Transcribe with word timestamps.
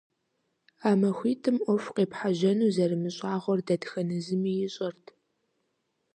А 0.89 0.91
махуитӀыми 0.99 1.61
Ӏуэху 1.63 1.95
къепхьэжьэну 1.95 2.73
зэрымыщӀагъуэр 2.75 3.59
дэтхэнэ 3.67 4.17
зыми 4.25 4.53
ищӀэрт. 4.65 5.05